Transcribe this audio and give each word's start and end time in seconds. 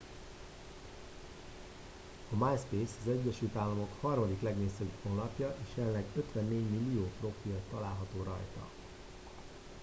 a 2.31 2.35
myspace 2.45 2.93
az 3.03 3.07
egyesült 3.11 3.55
államok 3.55 3.89
harmadik 4.01 4.41
legnépszerűbb 4.41 4.93
honlapja 5.03 5.55
és 5.63 5.67
jelenleg 5.77 6.03
54 6.15 6.69
millió 6.69 7.07
profil 7.19 7.61
található 7.71 8.23
rajta 8.23 8.69